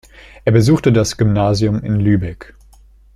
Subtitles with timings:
[0.45, 2.55] Er besuchte das Gymnasium in Lübeck.